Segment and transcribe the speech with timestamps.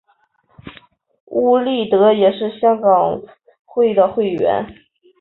[1.27, 3.21] 邬励德也是香港
[3.67, 4.65] 会的会员。